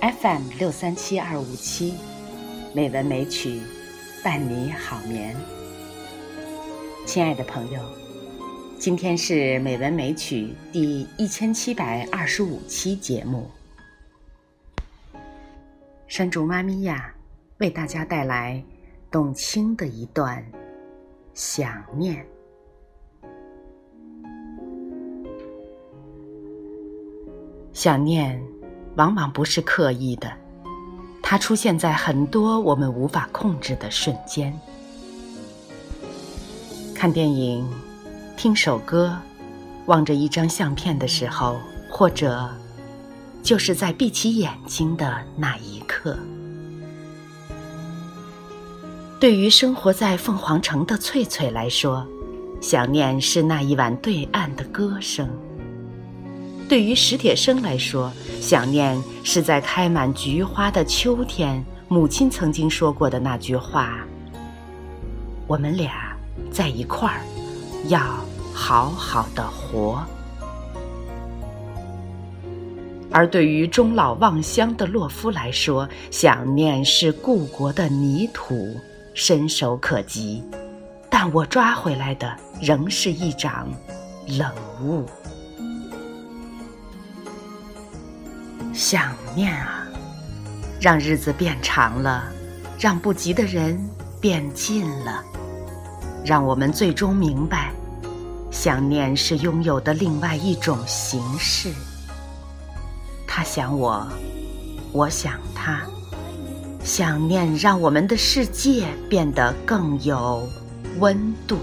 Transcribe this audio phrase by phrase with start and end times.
[0.00, 1.92] FM 六三七二五七，
[2.72, 3.60] 美文美曲，
[4.24, 5.36] 伴你好眠。
[7.04, 7.82] 亲爱的朋友，
[8.78, 13.50] 今天是美文美曲第一千七百二十五期节目。
[16.08, 17.14] 山竹妈咪呀，
[17.58, 18.64] 为大家带来
[19.10, 20.42] 董卿的一段
[21.34, 22.26] 想念。
[27.74, 28.42] 想念。
[29.00, 30.30] 往往不是刻意的，
[31.22, 34.54] 它出现在很多我们无法控制的瞬间。
[36.94, 37.66] 看电影、
[38.36, 39.16] 听首歌、
[39.86, 41.56] 望着一张相片的时候，
[41.90, 42.46] 或者
[43.42, 46.14] 就是在闭起眼睛的那一刻。
[49.18, 52.06] 对于生活在凤凰城的翠翠来说，
[52.60, 55.26] 想念是那一晚对岸的歌声。
[56.70, 64.06] 对于史铁生来说，想念是在开满菊花的秋天，母亲曾经说过的那句话
[65.48, 66.16] ：“我们俩
[66.52, 67.22] 在一块儿，
[67.88, 68.00] 要
[68.54, 70.00] 好好的活。”
[73.10, 78.76] 而对于终老望乡的洛夫来说，想念是故国的泥土，
[79.12, 80.40] 伸手可及，
[81.10, 82.32] 但我抓回来的
[82.62, 83.66] 仍是一掌
[84.28, 84.48] 冷
[84.84, 85.04] 雾。
[88.72, 89.84] 想念啊，
[90.80, 92.24] 让日子变长了，
[92.78, 93.78] 让不及的人
[94.20, 95.22] 变近了，
[96.24, 97.72] 让我们最终明白，
[98.50, 101.70] 想念是拥有的另外一种形式。
[103.26, 104.06] 他想我，
[104.92, 105.82] 我想他，
[106.82, 110.48] 想念让我们的世界变得更有
[110.98, 111.58] 温度。